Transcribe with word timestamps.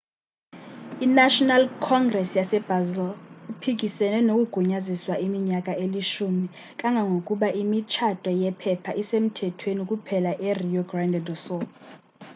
i-national 1.05 1.63
congres 1.87 2.29
yasebrazil 2.39 3.01
iphikisene 3.51 4.19
nokugunyaziswa 4.27 5.15
iminyaka 5.25 5.71
eli-10 5.83 6.35
kangangokuba 6.79 7.47
imitshato 7.61 8.29
yempepha 8.41 8.91
isemthethweni 9.01 9.83
kuphela 9.89 10.31
erio 10.51 10.81
grande 10.89 11.19
do 11.27 11.35
sul 11.43 11.63